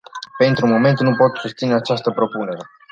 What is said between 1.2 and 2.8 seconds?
susține această propunere.